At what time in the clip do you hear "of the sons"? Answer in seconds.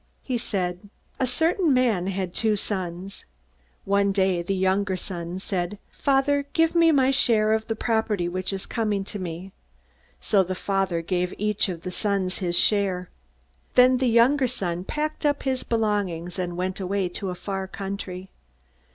11.69-12.39